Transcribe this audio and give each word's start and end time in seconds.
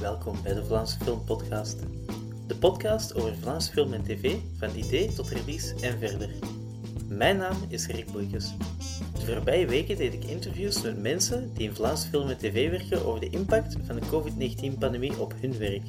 welkom 0.00 0.42
bij 0.42 0.54
de 0.54 0.64
Vlaamse 0.64 0.98
Film 1.02 1.24
Podcast. 1.24 1.76
De 2.46 2.56
podcast 2.56 3.14
over 3.14 3.36
Vlaamse 3.36 3.72
film 3.72 3.92
en 3.92 4.02
tv, 4.02 4.36
van 4.58 4.68
idee 4.76 5.12
tot 5.12 5.28
release 5.28 5.74
en 5.80 5.98
verder. 5.98 6.30
Mijn 7.08 7.36
naam 7.36 7.56
is 7.68 7.86
Rick 7.86 8.12
Boeikes. 8.12 8.54
De 9.14 9.32
voorbije 9.32 9.66
weken 9.66 9.96
deed 9.96 10.14
ik 10.14 10.24
interviews 10.24 10.82
met 10.82 10.98
mensen 10.98 11.54
die 11.54 11.68
in 11.68 11.74
Vlaamse 11.74 12.08
film 12.08 12.28
en 12.28 12.38
tv 12.38 12.70
werken 12.70 13.06
over 13.06 13.20
de 13.20 13.30
impact 13.30 13.76
van 13.86 13.96
de 13.96 14.06
COVID-19-pandemie 14.10 15.20
op 15.20 15.34
hun 15.40 15.58
werk. 15.58 15.84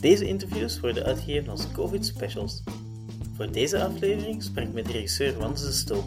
Deze 0.00 0.26
interviews 0.26 0.80
worden 0.80 1.04
uitgegeven 1.04 1.50
als 1.50 1.72
COVID-specials. 1.72 2.62
Voor 3.36 3.52
deze 3.52 3.84
aflevering 3.84 4.42
sprak 4.42 4.64
ik 4.64 4.72
met 4.72 4.88
regisseur 4.88 5.38
Wans 5.38 5.64
de 5.64 5.72
Stoop. 5.72 6.04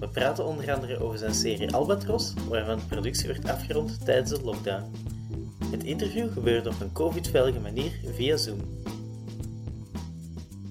We 0.00 0.08
praten 0.08 0.46
onder 0.46 0.72
andere 0.72 0.98
over 0.98 1.18
zijn 1.18 1.34
serie 1.34 1.72
Albatros, 1.72 2.32
waarvan 2.48 2.78
de 2.78 2.84
productie 2.84 3.26
werd 3.26 3.48
afgerond 3.48 4.04
tijdens 4.04 4.30
de 4.30 4.44
lockdown. 4.44 5.11
Het 5.72 5.84
interview 5.84 6.32
gebeurde 6.32 6.68
op 6.68 6.80
een 6.80 6.92
covid-veilige 6.92 7.60
manier 7.60 8.00
via 8.04 8.36
Zoom. 8.36 8.60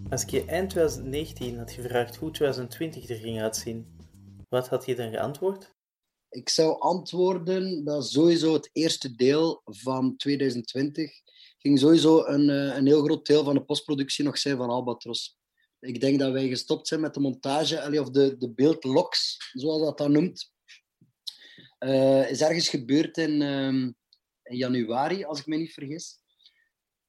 Als 0.09 0.21
ik 0.21 0.29
je 0.29 0.45
eind 0.45 0.69
2019 0.69 1.57
had 1.57 1.71
gevraagd 1.71 2.15
hoe 2.15 2.31
2020 2.31 3.09
er 3.09 3.15
ging 3.15 3.41
uitzien, 3.41 3.87
wat 4.49 4.67
had 4.67 4.85
je 4.85 4.95
dan 4.95 5.11
geantwoord? 5.11 5.73
Ik 6.29 6.49
zou 6.49 6.79
antwoorden 6.79 7.83
dat 7.83 8.09
sowieso 8.09 8.53
het 8.53 8.69
eerste 8.73 9.15
deel 9.15 9.61
van 9.65 10.15
2020 10.17 11.11
ging 11.57 11.79
sowieso 11.79 12.25
een, 12.25 12.49
eh, 12.49 12.75
een 12.77 12.85
heel 12.85 13.03
groot 13.03 13.25
deel 13.25 13.43
van 13.43 13.53
de 13.53 13.63
postproductie 13.63 14.25
nog 14.25 14.37
zijn 14.37 14.57
van 14.57 14.69
Albatros. 14.69 15.37
Ik 15.79 16.01
denk 16.01 16.19
dat 16.19 16.31
wij 16.31 16.47
gestopt 16.47 16.87
zijn 16.87 17.01
met 17.01 17.13
de 17.13 17.19
montage, 17.19 17.99
of 17.99 18.09
de, 18.09 18.37
de 18.37 18.53
beeldloks, 18.53 19.37
zoals 19.53 19.81
dat 19.81 19.97
dan 19.97 20.11
noemt. 20.11 20.51
Uh, 21.79 22.29
is 22.29 22.41
ergens 22.41 22.69
gebeurd 22.69 23.17
in, 23.17 23.41
ehm, 23.41 23.89
in 24.51 24.57
januari, 24.57 25.23
als 25.23 25.39
ik 25.39 25.45
me 25.45 25.57
niet 25.57 25.73
vergis. 25.73 26.19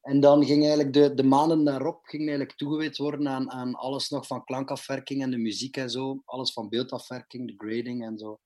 En 0.01 0.21
dan 0.21 0.45
ging 0.45 0.61
eigenlijk 0.61 0.93
de, 0.93 1.15
de 1.15 1.23
maanden 1.23 1.65
daarop 1.65 2.05
ging 2.05 2.23
eigenlijk 2.23 2.59
toegewijd 2.59 2.97
worden 2.97 3.29
aan, 3.29 3.51
aan 3.51 3.75
alles 3.75 4.09
nog 4.09 4.27
van 4.27 4.45
klankafwerking 4.45 5.23
en 5.23 5.31
de 5.31 5.37
muziek 5.37 5.77
en 5.77 5.91
zo. 5.91 6.23
Alles 6.25 6.53
van 6.53 6.69
beeldafwerking, 6.69 7.47
de 7.47 7.67
grading 7.67 8.05
en 8.05 8.19
zo. 8.19 8.41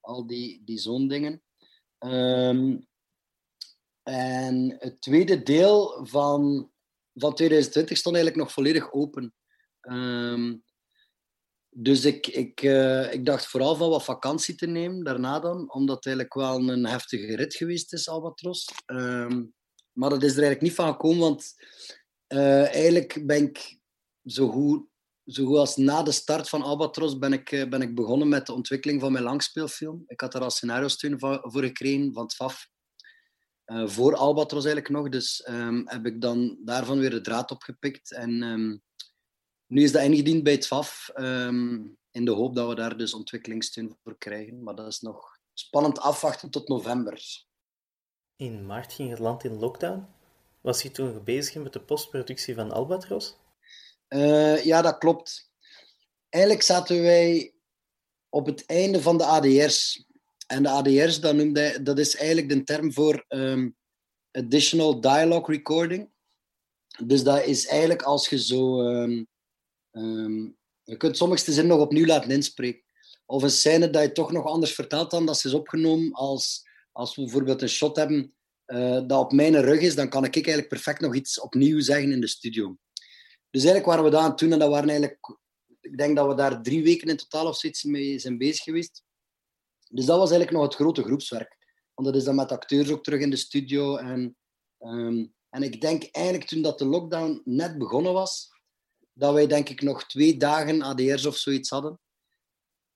Al 0.00 0.26
die, 0.26 0.62
die 0.64 0.78
zo'n 0.78 1.08
dingen. 1.08 1.42
Ehm, 1.98 2.78
en 4.02 4.76
het 4.78 5.00
tweede 5.00 5.42
deel 5.42 6.06
van, 6.06 6.70
van 7.14 7.34
2020 7.34 7.96
stond 7.98 8.16
eigenlijk 8.16 8.44
nog 8.44 8.54
volledig 8.54 8.92
open. 8.92 9.34
Ehm, 9.80 10.56
dus 11.74 12.04
ik, 12.04 12.26
ik, 12.26 12.62
uh, 12.62 13.12
ik 13.12 13.26
dacht 13.26 13.46
vooral 13.46 13.76
van 13.76 13.88
wat 13.88 14.04
vakantie 14.04 14.54
te 14.54 14.66
nemen 14.66 15.04
daarna 15.04 15.40
dan, 15.40 15.72
omdat 15.72 15.96
het 15.96 16.06
eigenlijk 16.06 16.34
wel 16.34 16.68
een 16.68 16.86
heftige 16.86 17.36
rit 17.36 17.54
geweest 17.54 17.92
is, 17.92 18.08
Albatros. 18.08 18.68
Um, 18.86 19.54
maar 19.92 20.10
dat 20.10 20.22
is 20.22 20.30
er 20.30 20.42
eigenlijk 20.42 20.62
niet 20.62 20.74
van 20.74 20.92
gekomen, 20.92 21.18
want 21.18 21.54
uh, 22.28 22.74
eigenlijk 22.74 23.26
ben 23.26 23.42
ik 23.42 23.78
zo 24.24 24.48
goed, 24.48 24.86
zo 25.24 25.44
goed 25.44 25.56
als 25.56 25.76
na 25.76 26.02
de 26.02 26.12
start 26.12 26.48
van 26.48 26.62
Albatros 26.62 27.18
ben 27.18 27.32
ik, 27.32 27.52
uh, 27.52 27.68
ben 27.68 27.82
ik 27.82 27.94
begonnen 27.94 28.28
met 28.28 28.46
de 28.46 28.52
ontwikkeling 28.52 29.00
van 29.00 29.12
mijn 29.12 29.24
langspeelfilm. 29.24 30.04
Ik 30.06 30.20
had 30.20 30.32
daar 30.32 30.42
al 30.42 30.50
scenario-steun 30.50 31.18
voor 31.18 31.62
gekregen 31.62 32.12
van 32.12 32.22
het 32.22 32.34
FAF. 32.34 32.70
Voor 33.84 34.16
Albatros 34.16 34.64
eigenlijk 34.64 34.94
nog, 34.94 35.08
dus 35.08 35.48
um, 35.48 35.82
heb 35.88 36.06
ik 36.06 36.20
dan 36.20 36.58
daarvan 36.64 36.98
weer 36.98 37.10
de 37.10 37.20
draad 37.20 37.50
opgepikt. 37.50 38.12
En 38.12 38.42
um, 38.42 38.82
nu 39.72 39.82
is 39.82 39.92
dat 39.92 40.02
ingediend 40.02 40.42
bij 40.42 40.52
het 40.52 40.66
FAF, 40.66 41.10
um, 41.14 41.96
in 42.10 42.24
de 42.24 42.30
hoop 42.30 42.54
dat 42.54 42.68
we 42.68 42.74
daar 42.74 42.96
dus 42.96 43.14
ontwikkelingssteun 43.14 43.96
voor 44.02 44.18
krijgen. 44.18 44.62
Maar 44.62 44.74
dat 44.74 44.86
is 44.86 45.00
nog 45.00 45.38
spannend 45.52 45.98
afwachten 45.98 46.50
tot 46.50 46.68
november. 46.68 47.44
In 48.36 48.66
maart 48.66 48.92
ging 48.92 49.10
het 49.10 49.18
land 49.18 49.44
in 49.44 49.58
lockdown. 49.58 50.06
Was 50.60 50.82
je 50.82 50.90
toen 50.90 51.24
bezig 51.24 51.62
met 51.62 51.72
de 51.72 51.80
postproductie 51.80 52.54
van 52.54 52.70
Albatros? 52.70 53.36
Uh, 54.08 54.64
ja, 54.64 54.82
dat 54.82 54.98
klopt. 54.98 55.50
Eigenlijk 56.28 56.64
zaten 56.64 57.02
wij 57.02 57.54
op 58.28 58.46
het 58.46 58.66
einde 58.66 59.02
van 59.02 59.18
de 59.18 59.24
ADR's. 59.24 60.06
En 60.46 60.62
de 60.62 60.68
ADR's, 60.68 61.20
dat, 61.20 61.34
noemde, 61.34 61.82
dat 61.82 61.98
is 61.98 62.16
eigenlijk 62.16 62.48
de 62.48 62.64
term 62.64 62.92
voor 62.92 63.24
um, 63.28 63.76
Additional 64.30 65.00
Dialogue 65.00 65.54
Recording. 65.54 66.10
Dus 67.04 67.22
dat 67.22 67.44
is 67.44 67.66
eigenlijk 67.66 68.02
als 68.02 68.28
je 68.28 68.38
zo... 68.38 68.80
Um, 68.80 69.30
um, 69.92 70.56
je 70.82 70.96
kunt 70.96 71.16
sommige 71.16 71.52
zin 71.52 71.66
nog 71.66 71.80
opnieuw 71.80 72.06
laten 72.06 72.30
inspreken. 72.30 72.82
Of 73.26 73.42
een 73.42 73.50
scène 73.50 73.90
dat 73.90 74.02
je 74.02 74.12
toch 74.12 74.32
nog 74.32 74.44
anders 74.44 74.74
vertelt 74.74 75.10
dan 75.10 75.26
dat 75.26 75.38
ze 75.38 75.48
is 75.48 75.54
opgenomen 75.54 76.12
als 76.12 76.70
als 76.92 77.16
we 77.16 77.22
bijvoorbeeld 77.22 77.62
een 77.62 77.68
shot 77.68 77.96
hebben 77.96 78.34
uh, 78.66 79.00
dat 79.06 79.20
op 79.20 79.32
mijn 79.32 79.60
rug 79.60 79.80
is, 79.80 79.94
dan 79.94 80.08
kan 80.08 80.24
ik 80.24 80.34
eigenlijk 80.34 80.68
perfect 80.68 81.00
nog 81.00 81.14
iets 81.14 81.40
opnieuw 81.40 81.80
zeggen 81.80 82.12
in 82.12 82.20
de 82.20 82.26
studio. 82.26 82.76
Dus 83.50 83.64
eigenlijk 83.64 83.86
waren 83.86 84.04
we 84.04 84.10
daar 84.10 84.22
aan 84.22 84.36
toen 84.36 84.52
en 84.52 84.58
dat 84.58 84.70
waren 84.70 84.88
eigenlijk, 84.88 85.38
ik 85.80 85.98
denk 85.98 86.16
dat 86.16 86.26
we 86.26 86.34
daar 86.34 86.62
drie 86.62 86.82
weken 86.82 87.08
in 87.08 87.16
totaal 87.16 87.46
of 87.46 87.56
zoiets 87.56 87.82
mee 87.82 88.18
zijn 88.18 88.38
bezig 88.38 88.62
geweest. 88.62 89.02
Dus 89.88 90.04
dat 90.04 90.18
was 90.18 90.30
eigenlijk 90.30 90.50
nog 90.50 90.62
het 90.62 90.74
grote 90.74 91.02
groepswerk. 91.02 91.56
Want 91.94 92.08
dat 92.08 92.16
is 92.16 92.24
dan 92.24 92.34
met 92.34 92.52
acteurs 92.52 92.90
ook 92.90 93.02
terug 93.02 93.20
in 93.20 93.30
de 93.30 93.36
studio. 93.36 93.96
En, 93.96 94.36
um, 94.78 95.34
en 95.48 95.62
ik 95.62 95.80
denk 95.80 96.08
eigenlijk 96.10 96.46
toen 96.46 96.62
dat 96.62 96.78
de 96.78 96.84
lockdown 96.84 97.42
net 97.44 97.78
begonnen 97.78 98.12
was, 98.12 98.51
dat 99.12 99.32
wij 99.32 99.46
denk 99.46 99.68
ik 99.68 99.82
nog 99.82 100.06
twee 100.06 100.36
dagen 100.36 100.82
ADR's 100.82 101.24
of 101.24 101.36
zoiets 101.36 101.70
hadden. 101.70 102.00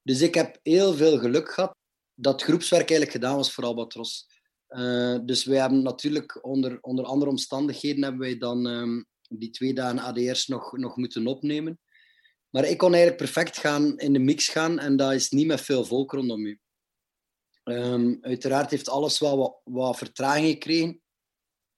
Dus 0.02 0.20
ik 0.20 0.34
heb 0.34 0.58
heel 0.62 0.94
veel 0.94 1.18
geluk 1.18 1.52
gehad 1.52 1.76
dat 2.14 2.42
groepswerk 2.42 2.90
eigenlijk 2.90 3.10
gedaan 3.10 3.36
was 3.36 3.52
voor 3.52 3.64
Albatros. 3.64 4.26
Uh, 4.68 5.18
dus 5.22 5.44
wij 5.44 5.58
hebben 5.58 5.82
natuurlijk 5.82 6.44
onder, 6.44 6.78
onder 6.80 7.04
andere 7.04 7.30
omstandigheden 7.30 8.02
hebben 8.02 8.20
wij 8.20 8.38
dan 8.38 8.66
um, 8.66 9.06
die 9.28 9.50
twee 9.50 9.74
dagen 9.74 9.98
ADR's 9.98 10.46
nog, 10.46 10.76
nog 10.76 10.96
moeten 10.96 11.26
opnemen. 11.26 11.80
Maar 12.50 12.64
ik 12.64 12.78
kon 12.78 12.94
eigenlijk 12.94 13.22
perfect 13.22 13.58
gaan 13.58 13.98
in 13.98 14.12
de 14.12 14.18
mix 14.18 14.48
gaan 14.48 14.78
en 14.78 14.96
dat 14.96 15.12
is 15.12 15.30
niet 15.30 15.46
met 15.46 15.60
veel 15.60 15.84
volk 15.84 16.12
rondom 16.12 16.46
u. 16.46 16.60
Um, 17.64 18.18
uiteraard 18.20 18.70
heeft 18.70 18.88
alles 18.88 19.18
wat, 19.18 19.60
wat 19.64 19.96
vertraging 19.96 20.48
gekregen. 20.48 21.00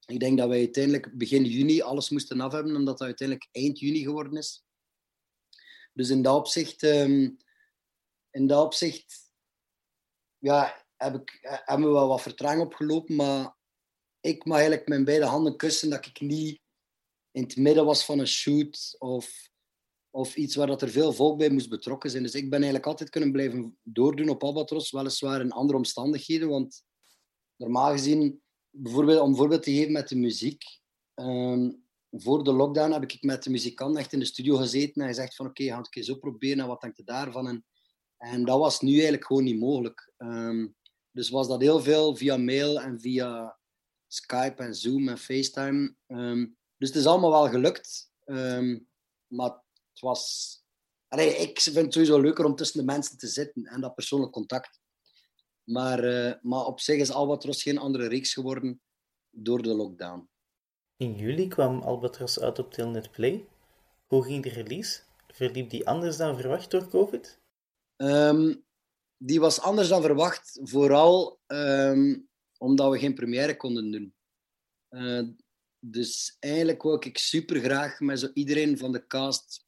Ik 0.08 0.20
denk 0.20 0.38
dat 0.38 0.48
wij 0.48 0.58
uiteindelijk 0.58 1.18
begin 1.18 1.44
juni 1.44 1.80
alles 1.82 2.10
moesten 2.10 2.40
af 2.40 2.52
hebben, 2.52 2.76
omdat 2.76 2.98
dat 2.98 3.06
uiteindelijk 3.06 3.48
eind 3.52 3.78
juni 3.78 4.02
geworden 4.02 4.32
is. 4.32 4.64
Dus 5.92 6.10
in 6.10 6.22
dat 6.22 6.36
opzicht, 6.36 6.82
um, 6.82 7.36
in 8.30 8.46
dat 8.46 8.64
opzicht 8.64 9.32
ja, 10.38 10.86
heb 10.96 11.14
ik, 11.14 11.38
eh, 11.42 11.58
hebben 11.64 11.86
we 11.86 11.92
wel 11.92 12.08
wat 12.08 12.22
vertraging 12.22 12.62
opgelopen. 12.62 13.16
Maar 13.16 13.56
ik 14.20 14.44
mag 14.44 14.56
eigenlijk 14.58 14.88
mijn 14.88 15.04
beide 15.04 15.24
handen 15.24 15.56
kussen 15.56 15.90
dat 15.90 16.06
ik 16.06 16.20
niet 16.20 16.60
in 17.30 17.42
het 17.42 17.56
midden 17.56 17.84
was 17.84 18.04
van 18.04 18.18
een 18.18 18.26
shoot 18.26 18.96
of, 18.98 19.50
of 20.10 20.36
iets 20.36 20.54
waar 20.54 20.66
dat 20.66 20.82
er 20.82 20.90
veel 20.90 21.12
volk 21.12 21.38
bij 21.38 21.50
moest 21.50 21.68
betrokken 21.68 22.10
zijn. 22.10 22.22
Dus 22.22 22.34
ik 22.34 22.44
ben 22.50 22.58
eigenlijk 22.58 22.86
altijd 22.86 23.10
kunnen 23.10 23.32
blijven 23.32 23.78
doordoen 23.82 24.28
op 24.28 24.42
Albatros, 24.42 24.90
weliswaar 24.90 25.40
in 25.40 25.52
andere 25.52 25.78
omstandigheden. 25.78 26.48
Want 26.48 26.84
normaal 27.56 27.90
gezien, 27.90 28.42
bijvoorbeeld, 28.82 29.20
om 29.20 29.36
voorbeeld 29.36 29.62
te 29.62 29.72
geven 29.72 29.92
met 29.92 30.08
de 30.08 30.16
muziek. 30.16 30.62
Um, 31.14 31.86
voor 32.10 32.44
de 32.44 32.52
lockdown 32.52 32.92
heb 32.92 33.02
ik 33.02 33.22
met 33.22 33.42
de 33.42 33.50
muzikant 33.50 33.96
echt 33.96 34.12
in 34.12 34.18
de 34.18 34.24
studio 34.24 34.56
gezeten 34.56 35.02
en 35.02 35.08
gezegd 35.08 35.34
van 35.34 35.46
oké, 35.46 35.62
okay, 35.62 35.74
ga 35.74 35.88
het 35.90 36.04
zo 36.04 36.14
proberen 36.14 36.60
en 36.60 36.66
wat 36.66 36.80
denkt 36.80 36.96
je 36.96 37.04
daarvan? 37.04 37.64
En 38.16 38.44
dat 38.44 38.58
was 38.58 38.80
nu 38.80 38.92
eigenlijk 38.92 39.26
gewoon 39.26 39.44
niet 39.44 39.58
mogelijk. 39.58 40.12
Um, 40.18 40.76
dus 41.10 41.28
was 41.28 41.48
dat 41.48 41.60
heel 41.60 41.80
veel 41.80 42.16
via 42.16 42.36
mail 42.36 42.80
en 42.80 43.00
via 43.00 43.58
Skype 44.06 44.62
en 44.62 44.74
Zoom 44.74 45.08
en 45.08 45.18
FaceTime. 45.18 45.94
Um, 46.06 46.56
dus 46.76 46.88
het 46.88 46.98
is 46.98 47.06
allemaal 47.06 47.30
wel 47.30 47.48
gelukt. 47.48 48.10
Maar 49.26 49.50
het 49.92 50.00
was... 50.00 50.56
Allee, 51.08 51.36
ik 51.36 51.60
vind 51.60 51.76
het 51.76 51.92
sowieso 51.92 52.20
leuker 52.20 52.44
om 52.44 52.54
tussen 52.54 52.80
de 52.80 52.86
mensen 52.86 53.18
te 53.18 53.26
zitten 53.26 53.64
en 53.64 53.80
dat 53.80 53.94
persoonlijk 53.94 54.32
contact. 54.32 54.80
Maar, 55.68 56.04
uh, 56.04 56.32
maar 56.42 56.64
op 56.64 56.80
zich 56.80 57.00
is 57.00 57.10
Albatros 57.10 57.62
geen 57.62 57.78
andere 57.78 58.06
reeks 58.06 58.32
geworden 58.32 58.80
door 59.30 59.62
de 59.62 59.74
lockdown. 59.74 60.28
In 60.96 61.14
juli 61.14 61.48
kwam 61.48 61.80
Albatros 61.80 62.40
uit 62.40 62.58
op 62.58 62.72
Telnet 62.72 63.10
Play. 63.10 63.48
Hoe 64.06 64.24
ging 64.24 64.42
de 64.42 64.48
release? 64.48 65.00
Verliep 65.26 65.70
die 65.70 65.86
anders 65.86 66.16
dan 66.16 66.36
verwacht 66.36 66.70
door 66.70 66.88
COVID? 66.88 67.40
Um, 67.96 68.64
die 69.16 69.40
was 69.40 69.60
anders 69.60 69.88
dan 69.88 70.02
verwacht, 70.02 70.60
vooral 70.62 71.40
um, 71.46 72.28
omdat 72.58 72.90
we 72.90 72.98
geen 72.98 73.14
première 73.14 73.56
konden 73.56 73.90
doen. 73.90 74.14
Uh, 74.90 75.28
dus 75.78 76.36
eigenlijk 76.38 76.82
wou 76.82 77.06
ik 77.06 77.18
super 77.18 77.60
graag 77.60 78.00
met 78.00 78.18
zo 78.18 78.30
iedereen 78.34 78.78
van 78.78 78.92
de 78.92 79.06
cast 79.06 79.66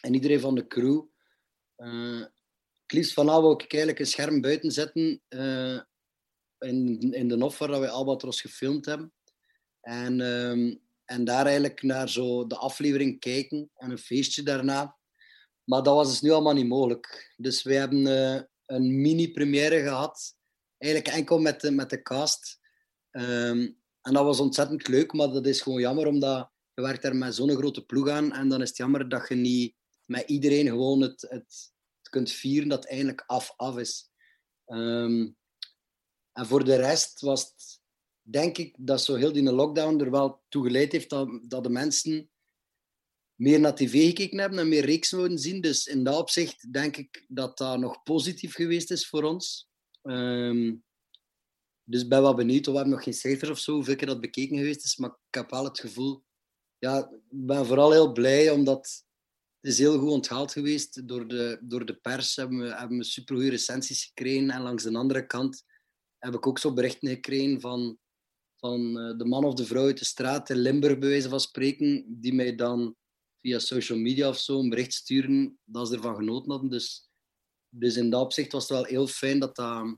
en 0.00 0.14
iedereen 0.14 0.40
van 0.40 0.54
de 0.54 0.66
crew. 0.66 1.02
Uh, 1.76 2.26
het 2.86 2.92
liefst 2.92 3.12
van 3.12 3.26
wou 3.26 3.52
ik 3.52 3.72
eigenlijk 3.72 3.98
een 3.98 4.06
scherm 4.06 4.40
buiten 4.40 4.70
zetten 4.70 5.22
uh, 5.28 5.80
in, 6.58 7.12
in 7.12 7.28
de 7.28 7.36
nof 7.36 7.58
waar 7.58 7.80
we 7.80 7.88
Albatros 7.88 8.40
gefilmd 8.40 8.84
hebben. 8.86 9.12
En, 9.80 10.20
um, 10.20 10.80
en 11.04 11.24
daar 11.24 11.44
eigenlijk 11.46 11.82
naar 11.82 12.08
zo 12.08 12.46
de 12.46 12.56
aflevering 12.56 13.20
kijken 13.20 13.70
en 13.74 13.90
een 13.90 13.98
feestje 13.98 14.42
daarna. 14.42 14.96
Maar 15.64 15.82
dat 15.82 15.94
was 15.94 16.08
dus 16.08 16.20
nu 16.20 16.30
allemaal 16.30 16.52
niet 16.52 16.68
mogelijk. 16.68 17.34
Dus 17.36 17.62
we 17.62 17.74
hebben 17.74 17.98
uh, 17.98 18.40
een 18.66 19.00
mini-première 19.00 19.82
gehad. 19.82 20.36
Eigenlijk 20.78 21.14
enkel 21.14 21.38
met 21.38 21.60
de, 21.60 21.70
met 21.70 21.90
de 21.90 22.02
cast. 22.02 22.58
Um, 23.10 23.82
en 24.00 24.12
dat 24.12 24.24
was 24.24 24.40
ontzettend 24.40 24.88
leuk, 24.88 25.12
maar 25.12 25.28
dat 25.28 25.46
is 25.46 25.60
gewoon 25.60 25.80
jammer, 25.80 26.06
omdat 26.06 26.50
je 26.74 26.82
werkt 26.82 27.02
daar 27.02 27.16
met 27.16 27.34
zo'n 27.34 27.56
grote 27.56 27.84
ploeg 27.84 28.08
aan. 28.08 28.32
En 28.32 28.48
dan 28.48 28.62
is 28.62 28.68
het 28.68 28.76
jammer 28.76 29.08
dat 29.08 29.28
je 29.28 29.34
niet 29.34 29.74
met 30.04 30.28
iedereen 30.28 30.66
gewoon 30.66 31.00
het, 31.00 31.26
het, 31.28 31.73
kunt 32.14 32.32
vieren 32.32 32.68
dat 32.68 32.86
eindelijk 32.86 33.24
af-af 33.26 33.76
is. 33.78 34.10
Ehm, 34.64 35.30
en 36.32 36.46
voor 36.46 36.64
de 36.64 36.76
rest 36.76 37.20
was 37.20 37.40
het, 37.40 37.80
denk 38.20 38.58
ik, 38.58 38.76
dat 38.78 39.02
zo 39.02 39.14
heel 39.14 39.32
die 39.32 39.52
lockdown 39.52 40.00
er 40.00 40.10
wel 40.10 40.42
toe 40.48 40.64
geleid 40.64 40.92
heeft 40.92 41.10
dat, 41.10 41.28
dat 41.42 41.62
de 41.62 41.70
mensen 41.70 42.30
meer 43.34 43.60
naar 43.60 43.74
tv 43.74 44.06
gekeken 44.06 44.38
hebben 44.38 44.58
en 44.58 44.68
meer 44.68 44.84
reeks 44.84 45.10
wilden 45.10 45.38
zien. 45.38 45.60
Dus 45.60 45.86
in 45.86 46.04
dat 46.04 46.18
opzicht 46.18 46.72
denk 46.72 46.96
ik 46.96 47.24
dat 47.28 47.58
dat 47.58 47.78
nog 47.78 48.02
positief 48.02 48.54
geweest 48.54 48.90
is 48.90 49.08
voor 49.08 49.22
ons. 49.22 49.68
Um, 50.02 50.84
dus 51.84 52.08
ben 52.08 52.22
wel 52.22 52.34
benieuwd. 52.34 52.66
We 52.66 52.72
hebben 52.72 52.92
nog 52.92 53.02
geen 53.02 53.14
cijfers 53.14 53.50
of 53.50 53.58
zo, 53.58 53.72
hoeveel 53.72 53.96
keer 53.96 54.06
dat 54.06 54.20
bekeken 54.20 54.56
geweest 54.56 54.84
is. 54.84 54.96
Maar 54.96 55.10
ik 55.10 55.34
heb 55.34 55.50
wel 55.50 55.64
het 55.64 55.80
gevoel... 55.80 56.24
Ja, 56.78 57.10
ik 57.10 57.46
ben 57.46 57.66
vooral 57.66 57.92
heel 57.92 58.12
blij, 58.12 58.50
omdat 58.50 59.04
het 59.64 59.72
is 59.72 59.78
heel 59.78 59.98
goed 59.98 60.10
onthaald 60.10 60.52
geweest 60.52 61.08
door 61.08 61.28
de, 61.28 61.58
door 61.60 61.86
de 61.86 61.94
pers. 61.94 62.36
Hebben 62.36 62.58
we, 62.58 62.74
hebben 62.74 62.98
we 62.98 63.04
supergoeie 63.04 63.50
recensies 63.50 64.04
gekregen. 64.04 64.50
En 64.50 64.62
langs 64.62 64.82
de 64.82 64.98
andere 64.98 65.26
kant 65.26 65.64
heb 66.18 66.34
ik 66.34 66.46
ook 66.46 66.58
zo 66.58 66.72
berichten 66.72 67.08
gekregen 67.08 67.60
van, 67.60 67.98
van 68.56 68.98
eh, 68.98 69.18
de 69.18 69.24
man 69.24 69.44
of 69.44 69.54
de 69.54 69.64
vrouw 69.64 69.84
uit 69.84 69.98
de 69.98 70.04
straat 70.04 70.50
in 70.50 70.56
Limburg, 70.56 70.98
bij 70.98 71.08
wijze 71.08 71.28
van 71.28 71.40
spreken, 71.40 72.04
die 72.08 72.34
mij 72.34 72.54
dan 72.54 72.96
via 73.40 73.58
social 73.58 73.98
media 73.98 74.28
of 74.28 74.38
zo 74.38 74.58
een 74.58 74.68
bericht 74.68 74.92
sturen 74.92 75.58
dat 75.64 75.88
ze 75.88 75.94
ervan 75.94 76.16
genoten 76.16 76.50
hadden. 76.50 76.70
Dus, 76.70 77.08
dus 77.68 77.96
in 77.96 78.10
dat 78.10 78.22
opzicht 78.22 78.52
was 78.52 78.68
het 78.68 78.72
wel 78.72 78.84
heel 78.84 79.06
fijn 79.06 79.38
dat 79.38 79.56
dat, 79.56 79.96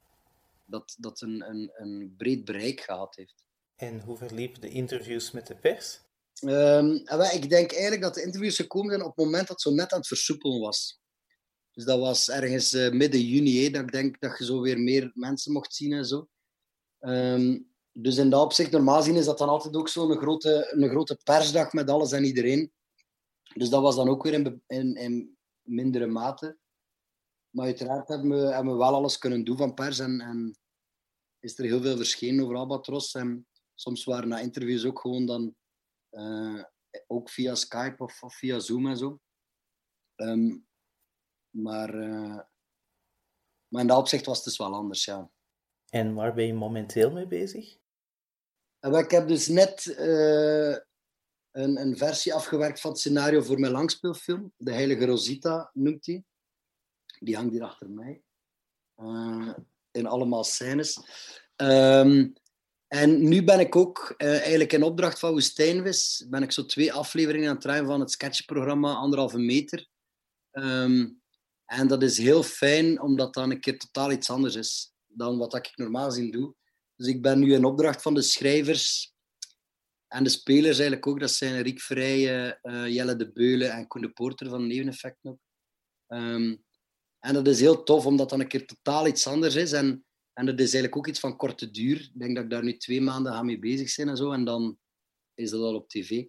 dat, 0.65 0.97
dat 0.99 1.21
een, 1.21 1.49
een, 1.51 1.71
een 1.75 2.15
breed 2.17 2.45
bereik 2.45 2.81
gehad 2.81 3.17
heeft. 3.17 3.47
En 3.77 4.01
hoe 4.01 4.17
verliepen 4.17 4.61
de 4.61 4.69
interviews 4.69 5.31
met 5.31 5.47
de 5.47 5.57
pers? 5.57 6.01
Um, 6.41 6.95
ik 7.33 7.49
denk 7.49 7.73
eigenlijk 7.73 8.03
dat 8.03 8.15
de 8.15 8.23
interviews 8.23 8.57
gekomen 8.57 8.91
zijn 8.91 9.03
op 9.03 9.17
het 9.17 9.25
moment 9.25 9.49
dat 9.49 9.61
zo 9.61 9.71
net 9.71 9.93
aan 9.93 9.99
het 9.99 10.09
versoepelen 10.09 10.61
was. 10.61 11.01
Dus 11.73 11.85
dat 11.85 11.99
was 11.99 12.29
ergens 12.29 12.73
uh, 12.73 12.91
midden 12.91 13.21
juni, 13.21 13.71
dat 13.71 13.83
ik 13.83 13.93
denk 13.93 14.21
dat 14.21 14.39
je 14.39 14.45
zo 14.45 14.61
weer 14.61 14.79
meer 14.79 15.11
mensen 15.15 15.53
mocht 15.53 15.75
zien 15.75 15.93
en 15.93 16.05
zo. 16.05 16.29
Um, 17.01 17.75
dus 17.93 18.17
in 18.17 18.31
dat 18.31 18.43
opzicht, 18.43 18.71
normaal 18.71 18.97
gezien 18.97 19.17
is 19.17 19.25
dat 19.25 19.39
dan 19.39 19.49
altijd 19.49 19.77
ook 19.77 19.89
zo'n 19.89 20.17
grote, 20.17 20.73
een 20.73 20.89
grote 20.89 21.19
persdag 21.25 21.73
met 21.73 21.91
alles 21.91 22.13
en 22.13 22.25
iedereen. 22.25 22.73
Dus 23.55 23.69
dat 23.69 23.83
was 23.83 23.97
dan 23.97 24.09
ook 24.09 24.23
weer 24.23 24.33
in, 24.33 24.63
in, 24.67 24.97
in 24.97 25.37
mindere 25.63 26.07
mate. 26.07 26.59
Maar 27.51 27.65
uiteraard 27.65 28.09
hebben 28.09 28.31
we, 28.31 28.55
hebben 28.55 28.73
we 28.73 28.79
wel 28.79 28.95
alles 28.95 29.19
kunnen 29.19 29.45
doen 29.45 29.57
van 29.57 29.75
pers. 29.75 29.99
En, 29.99 30.21
en 30.21 30.59
is 31.41 31.59
er 31.59 31.65
heel 31.65 31.81
veel 31.81 31.97
verschenen 31.97 32.45
over 32.45 32.57
Albatros. 32.57 33.15
En 33.15 33.47
soms 33.75 34.05
waren 34.05 34.29
na 34.29 34.39
interviews 34.39 34.85
ook 34.85 35.01
gewoon 35.01 35.27
dan... 35.27 35.55
Uh, 36.17 36.65
ook 37.07 37.31
via 37.31 37.55
Skype 37.55 38.03
of, 38.03 38.23
of, 38.23 38.35
via 38.35 38.59
Zoom 38.59 38.87
en 38.87 38.97
zo. 38.97 39.21
Um, 40.17 40.67
maar, 41.51 41.95
uh, 41.95 42.41
maar 43.69 43.81
in 43.81 43.87
dat 43.87 43.99
opzicht 43.99 44.27
was 44.27 44.37
het 44.37 44.45
dus 44.45 44.57
wel 44.57 44.75
anders, 44.75 45.05
ja. 45.05 45.31
En 45.89 46.15
waar 46.15 46.35
ben 46.35 46.47
je 46.47 46.55
momenteel 46.55 47.11
mee 47.11 47.27
bezig? 47.27 47.79
En 48.79 48.95
ik 48.95 49.11
heb 49.11 49.29
dus 49.29 49.49
net 49.49 49.87
uh, 49.87 50.77
een, 51.51 51.81
een 51.81 51.97
versie 51.97 52.35
afgewerkt 52.35 52.81
van 52.81 52.91
het 52.91 53.01
scenario 53.01 53.43
voor 53.43 53.61
mijn 53.61 53.73
langspeelfilm. 53.73 54.53
De 54.57 54.73
Heilige 54.73 55.07
Rosita 55.07 55.71
noemt 55.73 56.07
hij. 56.07 56.25
Die 57.19 57.37
hangt 57.37 57.53
hier 57.53 57.63
achter 57.63 57.91
mij. 57.91 58.23
In 59.91 60.07
allemaal 60.07 60.45
scènes. 60.45 60.99
Um, 61.57 62.35
en 62.89 63.29
nu 63.29 63.45
ben 63.45 63.61
ik 63.61 63.77
ook 63.77 64.15
uh, 64.19 64.29
eigenlijk 64.29 64.73
in 64.73 64.83
opdracht 64.83 65.19
van 65.19 65.33
Woestijnvis, 65.33 66.27
ben 66.29 66.43
ik 66.43 66.53
zo 66.53 66.67
twee 66.67 66.93
afleveringen 66.93 67.49
aan 67.49 67.55
het 67.55 67.63
draaien 67.63 67.87
van 67.87 68.01
het 68.01 68.11
sketchprogramma 68.11 68.95
Anderhalve 68.95 69.39
Meter. 69.39 69.89
Um, 70.53 71.21
en 71.65 71.89
dat 71.89 72.03
is 72.03 72.19
heel 72.19 72.43
fijn, 72.43 73.01
omdat 73.01 73.35
dat 73.35 73.51
een 73.51 73.61
keer 73.61 73.79
totaal 73.79 74.13
iets 74.13 74.31
anders 74.31 74.55
is 74.55 74.93
dan 75.07 75.39
wat 75.39 75.55
ik 75.55 75.73
normaal 75.75 76.11
zien 76.11 76.31
doe. 76.31 76.55
Dus 76.97 77.07
ik 77.07 77.23
ben 77.23 77.39
nu 77.39 77.55
in 77.55 77.65
opdracht 77.65 78.03
van 78.03 78.15
de 78.15 78.23
schrijvers 78.23 79.15
en 80.09 80.25
de 80.25 80.31
spelers 80.31 80.79
eigenlijk 80.79 81.07
ook. 81.07 81.21
Dat 81.21 81.31
zijn 81.31 81.63
Riek 81.63 81.81
Vrijen, 81.81 82.59
uh, 82.63 82.89
Jelle 82.89 83.17
de 83.17 83.33
Beulen 83.33 83.73
en 83.73 83.87
Koen 83.87 84.03
de 84.03 84.11
Porter 84.11 84.49
van 84.49 84.67
Neveneffect 84.67 85.19
ook. 85.23 85.39
Um, 86.09 86.65
en 87.19 87.35
dat 87.35 87.49
is 87.49 87.61
heel 87.61 87.83
tof, 87.83 88.07
omdat 88.07 88.31
dat 88.31 88.41
een 88.41 88.49
keer 88.49 88.67
totaal 88.67 89.07
iets 89.07 89.27
anders 89.27 89.55
is. 89.55 89.73
En, 89.73 90.06
en 90.37 90.47
dat 90.47 90.55
is 90.55 90.75
eigenlijk 90.75 90.97
ook 90.97 91.07
iets 91.07 91.21
van 91.21 91.37
korte 91.37 91.71
duur. 91.71 92.01
Ik 92.01 92.19
denk 92.19 92.35
dat 92.35 92.45
ik 92.45 92.51
daar 92.51 92.65
nu 92.65 92.77
twee 92.77 93.01
maanden 93.01 93.33
aan 93.33 93.47
mee 93.47 93.59
bezig 93.59 93.97
ben 93.97 94.09
en 94.09 94.17
zo. 94.17 94.33
En 94.33 94.45
dan 94.45 94.79
is 95.35 95.51
dat 95.51 95.61
al 95.61 95.75
op 95.75 95.89
tv. 95.89 96.25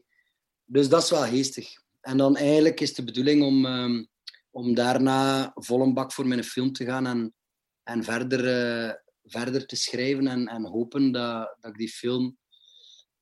Dus 0.66 0.90
dat 0.90 1.04
is 1.04 1.10
wel 1.10 1.24
geestig. 1.24 1.74
En 2.02 2.18
dan 2.18 2.36
eigenlijk 2.36 2.80
is 2.80 2.94
de 2.94 3.04
bedoeling 3.04 3.44
om, 3.44 3.66
um, 3.66 4.08
om 4.52 4.74
daarna 4.74 5.52
vol 5.56 5.82
een 5.82 5.94
bak 5.94 6.12
voor 6.12 6.28
mijn 6.28 6.44
film 6.44 6.72
te 6.72 6.86
gaan 6.86 7.06
en, 7.06 7.34
en 7.84 8.04
verder, 8.04 8.40
uh, 8.88 8.94
verder 9.24 9.66
te 9.66 9.76
schrijven 9.76 10.28
en, 10.28 10.48
en 10.48 10.66
hopen 10.66 11.12
dat, 11.12 11.56
dat 11.60 11.72
ik 11.72 11.78
die 11.78 11.90
film 11.90 12.38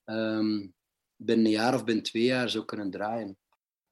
um, 0.05 0.73
binnen 1.15 1.45
een 1.45 1.51
jaar 1.51 1.73
of 1.73 1.83
binnen 1.83 2.03
twee 2.03 2.23
jaar 2.23 2.49
zou 2.49 2.65
kunnen 2.65 2.91
draaien. 2.91 3.37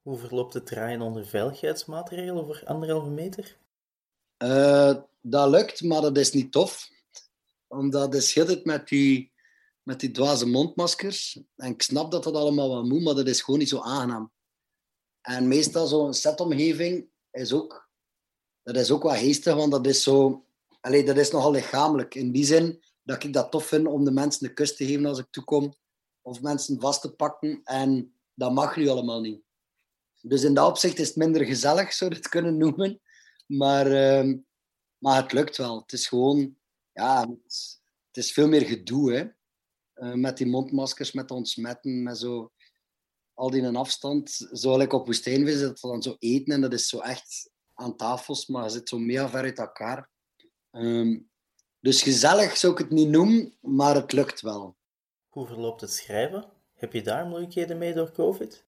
Hoe 0.01 0.18
verloopt 0.18 0.54
het 0.54 0.66
draaien 0.66 1.01
onder 1.01 1.25
veiligheidsmaatregelen 1.25 2.44
over 2.44 2.66
anderhalve 2.66 3.10
meter? 3.10 3.57
Uh, 4.44 4.95
dat 5.22 5.50
lukt, 5.50 5.81
maar 5.81 6.01
dat 6.01 6.18
is 6.18 6.31
niet 6.31 6.51
tof. 6.51 6.90
Omdat 7.68 8.13
het 8.13 8.24
schittert 8.24 8.66
met 8.66 8.88
die, 8.88 9.31
met 9.84 10.00
die 10.00 10.12
dwaze 10.12 10.45
mondmaskers. 10.45 11.40
En 11.56 11.72
ik 11.72 11.81
snap 11.81 12.12
dat 12.12 12.24
dat 12.24 12.36
allemaal 12.36 12.69
wat 12.69 12.84
moet, 12.84 13.01
maar 13.01 13.16
dat 13.16 13.28
is 13.28 13.42
gewoon 13.42 13.60
niet 13.60 13.69
zo 13.69 13.80
aangenaam. 13.80 14.31
En 15.22 15.48
meestal 15.48 15.88
zo'n 15.88 16.13
setomgeving 16.13 17.07
is 17.31 17.54
ook, 17.54 17.90
dat 18.63 18.75
is 18.75 18.92
ook 18.92 19.04
wat 19.04 19.18
geestig, 19.18 19.56
want 19.56 19.72
dat 19.72 19.88
is 19.88 20.04
zo... 20.04 20.46
Allee, 20.81 21.06
dat 21.06 21.18
is 21.18 21.31
nogal 21.31 21.51
lichamelijk. 21.51 22.16
In 22.16 22.31
die 22.31 22.46
zin 22.46 22.84
dat 23.04 23.24
ik 23.24 23.34
dat 23.34 23.51
tof 23.51 23.66
vind 23.66 23.88
om 23.88 24.06
de 24.06 24.12
mensen 24.12 24.48
de 24.48 24.54
kus 24.54 24.75
te 24.75 24.86
geven 24.86 25.06
als 25.06 25.19
ik 25.19 25.28
toekom. 25.30 25.75
Of 26.22 26.42
mensen 26.42 26.80
vast 26.80 27.01
te 27.01 27.13
pakken. 27.13 27.62
En 27.63 28.13
dat 28.34 28.51
mag 28.51 28.75
nu 28.75 28.88
allemaal 28.88 29.22
niet. 29.22 29.42
Dus 30.22 30.44
in 30.44 30.54
dat 30.54 30.68
opzicht 30.68 31.00
is 31.00 31.07
het 31.07 31.16
minder 31.16 31.46
gezellig, 31.46 31.94
zou 31.94 32.10
je 32.12 32.16
het 32.16 32.30
kunnen 32.30 32.57
noemen. 32.57 33.01
Maar, 33.45 33.88
uh, 33.88 34.36
maar 34.98 35.22
het 35.22 35.31
lukt 35.31 35.57
wel. 35.57 35.80
Het 35.81 35.94
is 35.94 36.07
gewoon, 36.07 36.57
ja, 36.92 37.19
het, 37.19 37.81
het 38.07 38.18
is 38.18 38.31
veel 38.31 38.48
meer 38.48 38.66
gedoe. 38.66 39.13
Hè? 39.13 39.27
Uh, 40.08 40.13
met 40.13 40.38
die 40.38 40.48
mondmaskers, 40.48 41.12
met 41.12 41.32
ontsmetten, 41.32 42.03
met 42.03 42.18
zo 42.18 42.51
al 43.34 43.50
die 43.50 43.62
een 43.62 43.75
afstand. 43.75 44.50
Zo 44.51 44.79
ik 44.79 44.94
op 44.94 45.06
woestijnvis, 45.06 45.60
dat 45.60 45.82
we 45.82 45.88
dan 45.88 46.01
zo 46.01 46.15
eten 46.20 46.53
en 46.53 46.62
dat 46.62 46.74
is 46.74 46.88
zo 46.88 47.00
echt 47.00 47.51
aan 47.74 47.96
tafels, 47.96 48.48
maar 48.48 48.63
je 48.63 48.70
zit 48.70 48.89
zo 48.89 48.98
mega 48.98 49.29
ver 49.29 49.44
uit 49.44 49.60
elkaar. 49.60 50.10
Um, 50.72 51.29
dus 51.79 52.01
gezellig 52.01 52.58
zou 52.58 52.74
ik 52.74 52.79
het 52.79 52.89
niet 52.89 53.10
noemen, 53.10 53.58
maar 53.62 53.96
het 53.96 54.12
lukt 54.12 54.41
wel. 54.41 54.77
Hoe 55.29 55.48
verloopt 55.48 55.82
het 55.82 55.91
schrijven? 55.91 56.50
Heb 56.74 56.94
je 56.94 57.01
daar 57.01 57.25
moeilijkheden 57.25 57.77
mee 57.77 57.94
door 57.94 58.12
COVID? 58.12 58.65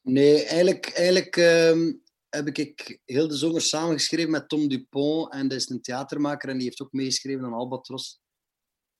Nee, 0.00 0.44
eigenlijk, 0.44 0.92
eigenlijk 0.92 1.36
um, 1.36 2.02
heb 2.34 2.48
ik 2.48 3.00
heel 3.04 3.28
de 3.28 3.36
zomer 3.36 3.60
samengeschreven 3.60 4.30
met 4.30 4.48
Tom 4.48 4.68
Dupont. 4.68 5.32
En 5.32 5.48
dat 5.48 5.58
is 5.58 5.68
een 5.68 5.82
theatermaker 5.82 6.48
en 6.48 6.56
die 6.56 6.66
heeft 6.66 6.82
ook 6.82 6.92
meegeschreven 6.92 7.44
aan 7.44 7.52
Albatros. 7.52 8.20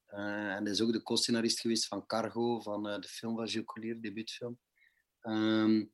Uh, 0.09 0.55
en 0.55 0.65
dat 0.65 0.75
is 0.75 0.81
ook 0.81 0.93
de 0.93 1.03
co-scenarist 1.03 1.61
geweest 1.61 1.87
van 1.87 2.07
Cargo, 2.07 2.61
van 2.61 2.89
uh, 2.89 2.99
de 2.99 3.09
film 3.09 3.37
van 3.37 3.49
Gilles 3.49 3.67
Collier, 3.67 4.01
debuutfilm. 4.01 4.59
Um, 5.23 5.91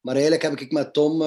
maar 0.00 0.14
eigenlijk 0.14 0.42
heb 0.42 0.60
ik 0.60 0.72
met 0.72 0.92
Tom, 0.92 1.20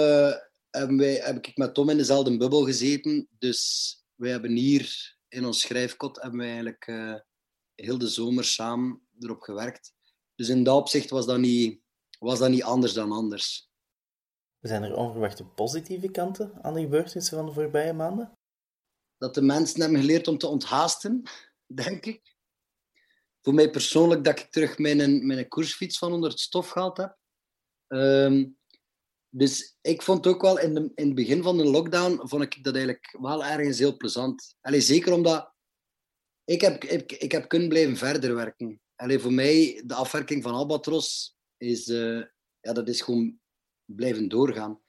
hebben 0.70 0.98
wij, 0.98 1.14
heb 1.14 1.48
ik 1.48 1.58
met 1.58 1.74
Tom 1.74 1.90
in 1.90 1.98
dezelfde 1.98 2.38
bubbel 2.38 2.66
gezeten. 2.66 3.28
Dus 3.38 3.96
wij 4.16 4.32
hebben 4.32 4.52
hier 4.52 5.18
in 5.28 5.46
ons 5.46 5.60
schrijfkot 5.60 6.22
hebben 6.22 6.40
wij 6.40 6.48
eigenlijk 6.50 6.86
heel 7.76 7.98
de 7.98 8.08
zomer 8.08 8.44
samen 8.44 9.02
erop 9.20 9.42
gewerkt. 9.42 9.94
Dus 10.36 10.50
in 10.50 10.64
dat 10.64 10.76
opzicht 10.76 11.10
was 11.10 11.26
dat 11.26 11.38
niet, 11.38 11.82
was 12.20 12.40
dat 12.40 12.50
niet 12.50 12.64
anders 12.64 12.94
dan 12.94 13.12
anders. 13.12 13.72
Zijn 14.64 14.84
er 14.84 14.96
onverwachte 14.96 15.46
positieve 15.46 16.12
kanten 16.12 16.54
aan 16.62 16.74
de 16.74 16.82
gebeurtenissen 16.82 17.38
van 17.38 17.46
de 17.46 17.54
voorbije 17.54 17.94
maanden? 17.94 18.38
Dat 19.18 19.34
de 19.34 19.42
mensen 19.42 19.82
hebben 19.82 20.00
geleerd 20.00 20.28
om 20.28 20.38
te 20.38 20.48
onthaasten, 20.48 21.24
denk 21.66 22.06
ik. 22.06 22.36
Voor 23.42 23.54
mij 23.54 23.70
persoonlijk 23.70 24.24
dat 24.24 24.40
ik 24.40 24.52
terug 24.52 24.78
mijn, 24.78 25.26
mijn 25.26 25.48
koersfiets 25.48 25.98
van 25.98 26.14
onder 26.14 26.30
het 26.30 26.40
stof 26.40 26.70
gehaald 26.70 26.98
heb. 26.98 27.18
Um, 27.88 28.58
dus 29.30 29.78
ik 29.82 30.02
vond 30.02 30.28
ook 30.28 30.42
wel 30.42 30.60
in, 30.60 30.74
de, 30.74 30.92
in 30.96 31.06
het 31.06 31.16
begin 31.16 31.44
van 31.44 31.58
de 31.58 31.66
lockdown, 31.66 32.28
vond 32.28 32.44
ik 32.44 32.64
dat 32.64 32.74
eigenlijk 32.74 33.18
wel 33.22 33.46
ergens 33.46 33.80
heel 33.80 33.98
plezant. 33.98 34.56
Allee, 34.62 34.82
zeker 34.82 35.14
omdat 35.14 35.54
ik 36.44 36.62
heb, 36.62 36.84
ik, 36.84 37.12
ik 37.12 37.32
heb 37.32 37.48
kunnen 37.48 37.70
blijven 37.70 37.98
verder 37.98 38.36
werken. 38.36 38.82
Voor 38.96 39.34
mij, 39.34 39.84
de 39.86 39.94
afwerking 39.94 40.44
van 40.44 40.54
Albatros 40.54 41.38
is, 41.58 41.88
uh, 41.88 42.24
ja, 42.60 42.74
dat 42.74 42.88
is 42.88 43.02
gewoon 43.02 43.42
blijven 43.86 44.30
doorgaan. 44.30 44.82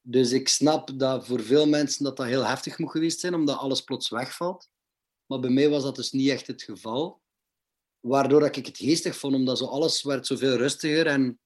Dus 0.00 0.32
ik 0.32 0.48
snap 0.48 0.98
dat 0.98 1.26
voor 1.26 1.40
veel 1.40 1.66
mensen 1.66 2.04
dat, 2.04 2.16
dat 2.16 2.26
heel 2.26 2.46
heftig 2.46 2.78
moet 2.78 2.90
geweest 2.90 3.20
zijn, 3.20 3.34
omdat 3.34 3.58
alles 3.58 3.82
plots 3.82 4.08
wegvalt. 4.08 4.70
Maar 5.26 5.40
bij 5.40 5.50
mij 5.50 5.68
was 5.68 5.82
dat 5.82 5.96
dus 5.96 6.12
niet 6.12 6.30
echt 6.30 6.46
het 6.46 6.62
geval. 6.62 7.22
waardoor 8.00 8.44
ik 8.44 8.66
het 8.66 8.76
geestig 8.76 9.16
vond, 9.16 9.34
omdat 9.34 9.58
zo 9.58 9.64
alles 9.64 10.02
werd 10.02 10.26
zoveel 10.26 10.56
rustiger. 10.56 11.06
En, 11.06 11.40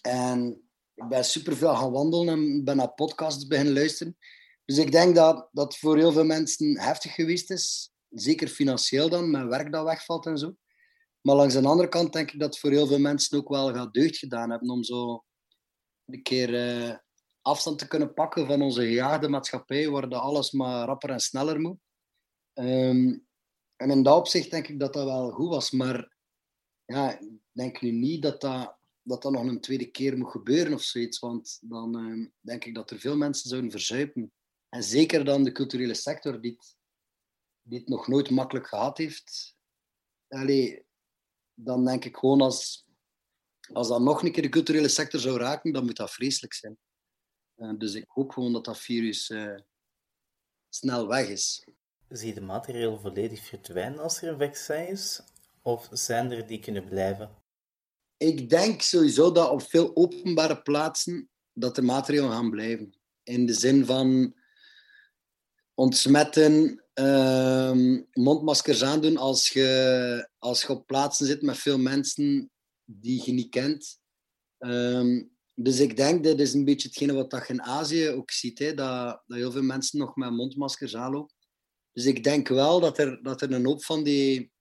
en 0.00 0.68
ik 0.94 1.08
ben 1.08 1.24
superveel 1.24 1.74
gaan 1.74 1.92
wandelen 1.92 2.28
en 2.28 2.64
ben 2.64 2.76
naar 2.76 2.92
podcasts 2.92 3.46
beginnen 3.46 3.74
luisteren. 3.74 4.16
Dus 4.64 4.78
ik 4.78 4.92
denk 4.92 5.14
dat 5.14 5.48
dat 5.52 5.76
voor 5.76 5.96
heel 5.96 6.12
veel 6.12 6.24
mensen 6.24 6.80
heftig 6.80 7.14
geweest 7.14 7.50
is. 7.50 7.92
Zeker 8.08 8.48
financieel 8.48 9.08
dan, 9.08 9.30
met 9.30 9.46
werk 9.46 9.72
dat 9.72 9.84
wegvalt 9.84 10.26
en 10.26 10.38
zo. 10.38 10.56
Maar 11.20 11.36
langs 11.36 11.54
de 11.54 11.66
andere 11.66 11.88
kant 11.88 12.12
denk 12.12 12.32
ik 12.32 12.40
dat 12.40 12.58
voor 12.58 12.70
heel 12.70 12.86
veel 12.86 12.98
mensen 12.98 13.38
ook 13.38 13.48
wel 13.48 13.74
gaat 13.74 13.94
deugd 13.94 14.16
gedaan 14.16 14.50
hebben 14.50 14.70
om 14.70 14.84
zo 14.84 15.24
een 16.06 16.22
keer 16.22 16.50
uh, 16.50 16.96
afstand 17.40 17.78
te 17.78 17.88
kunnen 17.88 18.14
pakken 18.14 18.46
van 18.46 18.62
onze 18.62 18.80
gejaagde 18.80 19.28
maatschappij, 19.28 19.90
waar 19.90 20.14
alles 20.14 20.50
maar 20.50 20.86
rapper 20.86 21.10
en 21.10 21.20
sneller 21.20 21.60
moet. 21.60 21.78
Um, 22.54 23.26
en 23.76 23.90
in 23.90 24.02
dat 24.02 24.16
opzicht 24.16 24.50
denk 24.50 24.68
ik 24.68 24.78
dat 24.78 24.92
dat 24.92 25.04
wel 25.04 25.30
goed 25.30 25.48
was. 25.48 25.70
Maar 25.70 26.16
ja, 26.84 27.18
ik 27.18 27.28
denk 27.52 27.80
nu 27.80 27.90
niet 27.90 28.22
dat 28.22 28.40
dat, 28.40 28.78
dat, 29.02 29.22
dat 29.22 29.32
nog 29.32 29.42
een 29.42 29.60
tweede 29.60 29.90
keer 29.90 30.18
moet 30.18 30.30
gebeuren 30.30 30.72
of 30.72 30.82
zoiets. 30.82 31.18
Want 31.18 31.58
dan 31.62 31.98
uh, 31.98 32.28
denk 32.40 32.64
ik 32.64 32.74
dat 32.74 32.90
er 32.90 32.98
veel 32.98 33.16
mensen 33.16 33.48
zouden 33.48 33.70
verzuipen. 33.70 34.32
En 34.68 34.82
zeker 34.82 35.24
dan 35.24 35.44
de 35.44 35.52
culturele 35.52 35.94
sector, 35.94 36.40
die 36.40 36.50
het, 36.50 36.76
die 37.62 37.78
het 37.78 37.88
nog 37.88 38.08
nooit 38.08 38.30
makkelijk 38.30 38.66
gehad 38.66 38.98
heeft. 38.98 39.56
Allee, 40.28 40.86
dan 41.54 41.84
denk 41.84 42.04
ik 42.04 42.16
gewoon 42.16 42.40
als, 42.40 42.85
als 43.72 43.88
dat 43.88 44.00
nog 44.00 44.22
een 44.22 44.32
keer 44.32 44.42
de 44.42 44.48
culturele 44.48 44.88
sector 44.88 45.20
zou 45.20 45.38
raken, 45.38 45.72
dan 45.72 45.84
moet 45.84 45.96
dat 45.96 46.10
vreselijk 46.10 46.54
zijn. 46.54 46.78
Uh, 47.56 47.72
dus 47.78 47.94
ik 47.94 48.04
hoop 48.08 48.30
gewoon 48.30 48.52
dat 48.52 48.64
dat 48.64 48.78
virus 48.78 49.30
uh, 49.30 49.58
snel 50.68 51.08
weg 51.08 51.28
is. 51.28 51.66
Zie 52.08 52.28
je 52.28 52.34
de 52.34 52.40
maatregelen 52.40 53.00
volledig 53.00 53.44
verdwijnen 53.44 53.98
als 53.98 54.22
er 54.22 54.28
een 54.28 54.38
vaccin 54.38 54.88
is? 54.88 55.20
Of 55.62 55.88
zijn 55.90 56.30
er 56.30 56.46
die 56.46 56.58
kunnen 56.58 56.88
blijven? 56.88 57.42
Ik 58.16 58.50
denk 58.50 58.82
sowieso 58.82 59.32
dat 59.32 59.50
op 59.50 59.62
veel 59.62 59.96
openbare 59.96 60.62
plaatsen 60.62 61.28
dat 61.52 61.74
de 61.74 61.82
maatregelen 61.82 62.30
gaan 62.30 62.50
blijven. 62.50 62.94
In 63.22 63.46
de 63.46 63.54
zin 63.54 63.86
van 63.86 64.34
ontsmetten, 65.74 66.84
uh, 66.94 67.98
mondmaskers 68.12 68.82
aandoen 68.82 69.16
als 69.16 69.48
je, 69.48 70.28
als 70.38 70.62
je 70.62 70.68
op 70.68 70.86
plaatsen 70.86 71.26
zit 71.26 71.42
met 71.42 71.58
veel 71.58 71.78
mensen 71.78 72.50
die 72.86 73.22
je 73.24 73.32
niet 73.32 73.50
kent. 73.50 74.00
Um, 74.58 75.36
dus 75.54 75.80
ik 75.80 75.96
denk, 75.96 76.24
dat 76.24 76.40
is 76.40 76.54
een 76.54 76.64
beetje 76.64 76.88
hetgene 76.88 77.12
wat 77.12 77.30
je 77.30 77.52
in 77.52 77.62
Azië 77.62 78.08
ook 78.08 78.30
ziet, 78.30 78.58
hè, 78.58 78.74
dat, 78.74 79.22
dat 79.26 79.38
heel 79.38 79.52
veel 79.52 79.62
mensen 79.62 79.98
nog 79.98 80.16
met 80.16 80.30
mondmaskers 80.30 80.96
aanlopen. 80.96 81.34
Dus 81.92 82.04
ik 82.04 82.24
denk 82.24 82.48
wel 82.48 82.80
dat 82.80 82.98
er, 82.98 83.22
dat 83.22 83.42
er 83.42 83.52
een 83.52 83.66
hoop 83.66 83.84
van 83.84 84.04
die, 84.04 84.52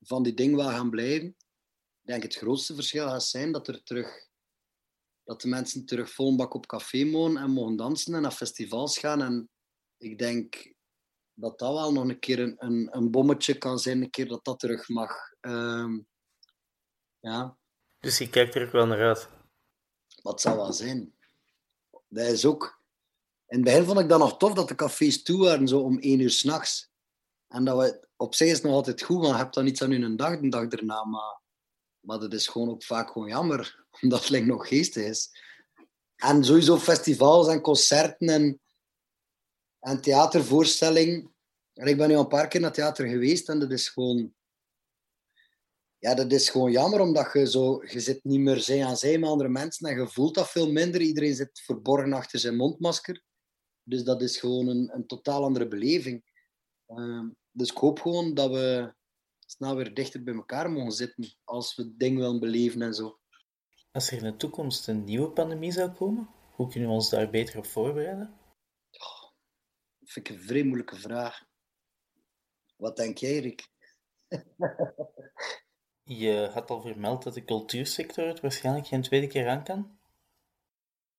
van 0.00 0.22
die 0.22 0.34
dingen 0.34 0.56
wel 0.56 0.68
gaan 0.68 0.90
blijven. 0.90 1.28
Ik 1.28 2.14
denk 2.14 2.22
het 2.22 2.34
grootste 2.34 2.74
verschil 2.74 3.08
gaat 3.08 3.24
zijn 3.24 3.52
dat 3.52 3.68
er 3.68 3.82
terug 3.82 4.28
dat 5.28 5.40
de 5.40 5.48
mensen 5.48 5.86
terug 5.86 6.10
vol 6.10 6.36
bak 6.36 6.54
op 6.54 6.66
café 6.66 7.04
mogen 7.04 7.36
en 7.36 7.50
mogen 7.50 7.76
dansen 7.76 8.14
en 8.14 8.22
naar 8.22 8.32
festivals 8.32 8.98
gaan. 8.98 9.22
En 9.22 9.50
ik 9.96 10.18
denk 10.18 10.74
dat 11.34 11.58
dat 11.58 11.72
wel 11.72 11.92
nog 11.92 12.08
een 12.08 12.18
keer 12.18 12.38
een, 12.38 12.96
een, 12.96 13.10
bommetje 13.10 13.58
kan 13.58 13.78
zijn, 13.78 14.02
een 14.02 14.10
keer 14.10 14.28
dat 14.28 14.44
dat 14.44 14.58
terug 14.58 14.88
mag. 14.88 15.12
Um, 15.40 16.06
ja. 17.20 17.56
Dus 18.00 18.18
je 18.18 18.30
kijkt 18.30 18.54
er 18.54 18.66
ook 18.66 18.72
wel 18.72 18.86
naar 18.86 19.06
uit? 19.06 19.28
Wat 20.22 20.40
zou 20.40 20.56
wel 20.56 20.72
zijn. 20.72 21.14
Dat 22.08 22.26
is 22.26 22.44
ook 22.44 22.78
in 23.48 23.56
het 23.56 23.64
begin 23.64 23.84
vond 23.84 23.98
ik 23.98 24.08
dat 24.08 24.18
nog 24.18 24.36
tof 24.36 24.52
dat 24.52 24.68
de 24.68 24.74
cafés 24.74 25.22
toe 25.22 25.38
waren, 25.38 25.68
zo 25.68 25.80
om 25.80 25.98
één 25.98 26.20
uur 26.20 26.30
s'nachts. 26.30 26.90
En 27.48 27.64
dat 27.64 27.78
we, 27.78 28.08
op 28.16 28.34
zich 28.34 28.50
is 28.50 28.60
nog 28.60 28.72
altijd 28.72 29.02
goed, 29.02 29.16
want 29.16 29.28
je 29.28 29.36
hebt 29.36 29.54
dan 29.54 29.66
iets 29.66 29.82
aan 29.82 29.90
hun 29.90 30.16
dag, 30.16 30.40
de 30.40 30.48
dag 30.48 30.68
erna. 30.68 31.04
Maar, 31.04 31.40
maar 32.00 32.18
dat 32.18 32.32
is 32.32 32.46
gewoon 32.46 32.68
ook 32.68 32.84
vaak 32.84 33.10
gewoon 33.10 33.28
jammer, 33.28 33.84
omdat 34.00 34.26
het 34.26 34.46
nog 34.46 34.68
geestig 34.68 35.04
is. 35.04 35.30
En 36.16 36.44
sowieso 36.44 36.78
festivals 36.78 37.48
en 37.48 37.60
concerten 37.60 38.28
en, 38.28 38.60
en 39.78 40.00
theatervoorstellingen. 40.00 41.34
En 41.74 41.86
ik 41.86 41.96
ben 41.96 42.08
nu 42.08 42.14
al 42.14 42.20
een 42.20 42.28
paar 42.28 42.48
keer 42.48 42.60
naar 42.60 42.72
theater 42.72 43.08
geweest 43.08 43.48
en 43.48 43.58
dat 43.58 43.70
is 43.70 43.88
gewoon... 43.88 44.36
Ja, 45.98 46.14
dat 46.14 46.32
is 46.32 46.48
gewoon 46.48 46.70
jammer, 46.70 47.00
omdat 47.00 47.32
je 47.32 47.50
zo... 47.50 47.82
Je 47.86 48.00
zit 48.00 48.24
niet 48.24 48.40
meer 48.40 48.60
zij 48.60 48.84
aan 48.84 48.96
zij 48.96 49.18
met 49.18 49.30
andere 49.30 49.48
mensen 49.48 49.88
en 49.88 50.00
je 50.00 50.08
voelt 50.08 50.34
dat 50.34 50.50
veel 50.50 50.72
minder. 50.72 51.00
Iedereen 51.00 51.34
zit 51.34 51.60
verborgen 51.60 52.12
achter 52.12 52.38
zijn 52.38 52.56
mondmasker. 52.56 53.22
Dus 53.82 54.04
dat 54.04 54.22
is 54.22 54.36
gewoon 54.36 54.68
een, 54.68 54.94
een 54.94 55.06
totaal 55.06 55.44
andere 55.44 55.68
beleving. 55.68 56.24
Uh, 56.88 57.24
dus 57.50 57.70
ik 57.70 57.76
hoop 57.76 58.00
gewoon 58.00 58.34
dat 58.34 58.50
we 58.50 58.94
snel 59.46 59.76
weer 59.76 59.94
dichter 59.94 60.22
bij 60.22 60.34
elkaar 60.34 60.70
mogen 60.70 60.92
zitten 60.92 61.36
als 61.44 61.76
we 61.76 61.82
het 61.82 61.98
ding 61.98 62.18
willen 62.18 62.40
beleven 62.40 62.82
en 62.82 62.94
zo. 62.94 63.18
Als 63.90 64.10
er 64.10 64.16
in 64.16 64.24
de 64.24 64.36
toekomst 64.36 64.88
een 64.88 65.04
nieuwe 65.04 65.30
pandemie 65.30 65.72
zou 65.72 65.90
komen, 65.90 66.28
hoe 66.52 66.68
kunnen 66.68 66.88
we 66.88 66.94
ons 66.94 67.10
daar 67.10 67.30
beter 67.30 67.58
op 67.58 67.66
voorbereiden? 67.66 68.40
Oh, 68.90 69.22
dat 69.98 70.10
vind 70.10 70.28
ik 70.28 70.36
een 70.36 70.42
vrij 70.42 70.62
moeilijke 70.62 70.96
vraag. 70.96 71.44
Wat 72.76 72.96
denk 72.96 73.18
jij, 73.18 73.38
Rick? 73.38 73.68
Je 76.08 76.50
had 76.52 76.70
al 76.70 76.80
vermeld 76.80 77.22
dat 77.22 77.34
de 77.34 77.44
cultuursector 77.44 78.26
het 78.26 78.40
waarschijnlijk 78.40 78.86
geen 78.86 79.02
tweede 79.02 79.26
keer 79.26 79.48
aan 79.48 79.64
kan. 79.64 79.98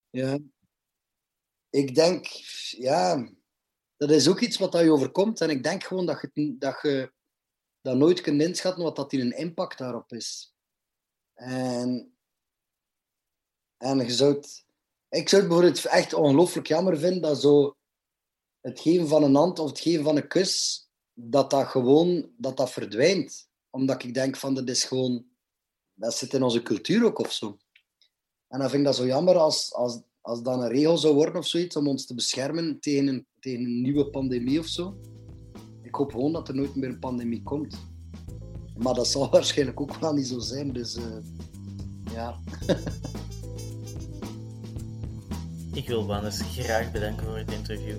Ja, 0.09 0.37
ik 1.69 1.95
denk, 1.95 2.25
ja, 2.69 3.29
dat 3.97 4.09
is 4.11 4.27
ook 4.27 4.39
iets 4.39 4.57
wat 4.57 4.73
je 4.73 4.91
overkomt. 4.91 5.41
En 5.41 5.49
ik 5.49 5.63
denk 5.63 5.83
gewoon 5.83 6.05
dat 6.05 6.21
je, 6.21 6.55
dat 6.57 6.79
je 6.81 7.13
dat 7.81 7.97
nooit 7.97 8.21
kunt 8.21 8.41
inschatten 8.41 8.83
wat 8.83 8.95
dat 8.95 9.13
in 9.13 9.19
een 9.19 9.37
impact 9.37 9.77
daarop 9.77 10.11
is. 10.11 10.55
En, 11.33 12.17
en 13.77 13.97
je 13.97 14.11
zou 14.11 14.33
het, 14.33 14.65
ik 15.09 15.29
zou 15.29 15.41
het 15.41 15.51
bijvoorbeeld 15.51 15.85
echt 15.85 16.13
ongelooflijk 16.13 16.67
jammer 16.67 16.97
vinden 16.97 17.21
dat 17.21 17.41
zo 17.41 17.77
het 18.59 18.79
geven 18.79 19.07
van 19.07 19.23
een 19.23 19.35
hand 19.35 19.59
of 19.59 19.69
het 19.69 19.79
geven 19.79 20.03
van 20.03 20.17
een 20.17 20.27
kus, 20.27 20.83
dat 21.13 21.49
dat 21.49 21.67
gewoon 21.67 22.33
dat 22.37 22.57
dat 22.57 22.71
verdwijnt. 22.71 23.48
Omdat 23.69 24.03
ik 24.03 24.13
denk 24.13 24.37
van, 24.37 24.53
dat 24.53 24.69
is 24.69 24.83
gewoon, 24.83 25.25
dat 25.93 26.15
zit 26.15 26.33
in 26.33 26.43
onze 26.43 26.61
cultuur 26.61 27.05
ook 27.05 27.19
of 27.19 27.31
zo. 27.31 27.57
En 28.47 28.59
dan 28.59 28.69
vind 28.69 28.81
ik 28.81 28.85
dat 28.85 28.95
zo 28.95 29.05
jammer 29.05 29.37
als, 29.37 29.73
als, 29.73 30.01
als 30.21 30.41
dat 30.41 30.61
een 30.61 30.67
regel 30.67 30.97
zou 30.97 31.13
worden 31.13 31.35
of 31.35 31.47
zoiets 31.47 31.75
om 31.75 31.87
ons 31.87 32.05
te 32.05 32.15
beschermen 32.15 32.79
tegen 32.79 33.07
een, 33.07 33.27
tegen 33.39 33.65
een 33.65 33.81
nieuwe 33.81 34.09
pandemie 34.09 34.59
of 34.59 34.67
zo. 34.67 34.97
Ik 35.81 35.95
hoop 35.95 36.11
gewoon 36.11 36.31
dat 36.31 36.47
er 36.47 36.55
nooit 36.55 36.75
meer 36.75 36.89
een 36.89 36.99
pandemie 36.99 37.43
komt. 37.43 37.77
Maar 38.77 38.93
dat 38.93 39.07
zal 39.07 39.29
waarschijnlijk 39.31 39.81
ook 39.81 39.95
wel 39.95 40.13
niet 40.13 40.27
zo 40.27 40.39
zijn, 40.39 40.73
dus 40.73 40.97
uh, 40.97 41.17
ja. 42.13 42.39
Ik 45.73 45.87
wil 45.87 46.05
Wannes 46.05 46.41
graag 46.41 46.91
bedanken 46.91 47.25
voor 47.25 47.37
het 47.37 47.51
interview. 47.51 47.95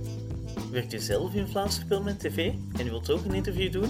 Werkt 0.71 0.93
u 0.93 0.99
zelf 0.99 1.35
in 1.35 1.49
Vlaamse 1.49 1.87
film 1.87 2.09
en 2.09 2.19
tv 2.19 2.53
en 2.79 2.85
wilt 2.85 3.11
ook 3.11 3.25
een 3.25 3.35
interview 3.35 3.73
doen? 3.73 3.89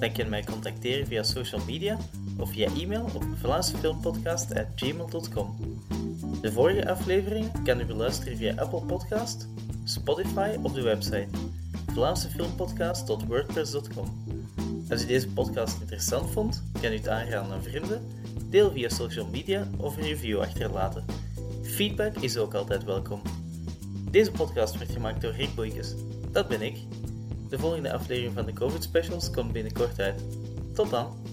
Dan 0.00 0.12
kan 0.12 0.24
je 0.24 0.30
mij 0.30 0.44
contacteren 0.44 1.06
via 1.06 1.22
social 1.22 1.60
media 1.66 1.98
of 2.38 2.50
via 2.50 2.68
e-mail 2.68 3.10
op 3.14 3.24
vlaamsefilmpodcast.gmail.com. 3.40 5.56
De 6.40 6.52
vorige 6.52 6.90
aflevering 6.90 7.62
kan 7.64 7.80
u 7.80 7.84
beluisteren 7.84 8.36
via 8.36 8.54
Apple 8.56 8.82
Podcast, 8.82 9.48
Spotify 9.84 10.56
of 10.62 10.72
de 10.72 10.82
website 10.82 11.28
vlaamsefilmpodcast.wordpress.com. 11.92 14.26
Als 14.90 15.02
u 15.02 15.06
deze 15.06 15.28
podcast 15.28 15.80
interessant 15.80 16.30
vond, 16.30 16.62
kan 16.80 16.92
u 16.92 16.96
het 16.96 17.08
aanraden 17.08 17.52
aan 17.52 17.62
vrienden, 17.62 18.06
deel 18.50 18.70
via 18.70 18.88
social 18.88 19.26
media 19.26 19.68
of 19.76 19.96
een 19.96 20.02
review 20.02 20.40
achterlaten. 20.40 21.04
Feedback 21.62 22.16
is 22.16 22.36
ook 22.36 22.54
altijd 22.54 22.84
welkom. 22.84 23.22
Deze 24.10 24.30
podcast 24.30 24.78
werd 24.78 24.90
gemaakt 24.90 25.20
door 25.20 25.32
Rick 25.32 25.54
Boeikes. 25.54 25.94
Dat 26.32 26.48
ben 26.48 26.62
ik. 26.62 26.76
De 27.48 27.58
volgende 27.58 27.92
aflevering 27.92 28.34
van 28.34 28.46
de 28.46 28.52
COVID 28.52 28.82
Specials 28.82 29.30
komt 29.30 29.52
binnenkort 29.52 30.00
uit. 30.00 30.22
Tot 30.74 30.90
dan! 30.90 31.27